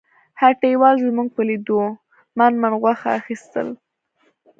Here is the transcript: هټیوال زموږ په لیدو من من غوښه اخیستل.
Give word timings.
هټیوال 0.41 0.95
زموږ 1.05 1.27
په 1.35 1.41
لیدو 1.49 1.81
من 2.37 2.53
من 2.61 2.73
غوښه 2.81 3.09
اخیستل. 3.19 3.67